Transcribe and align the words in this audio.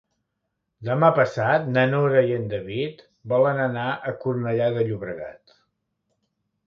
Demà 0.87 1.09
passat 1.17 1.67
na 1.75 1.83
Nora 1.91 2.23
i 2.29 2.33
en 2.37 2.49
David 2.53 3.03
volen 3.35 3.61
anar 3.67 3.87
a 3.93 4.15
Cornellà 4.25 4.71
de 4.79 4.87
Llobregat. 4.89 5.55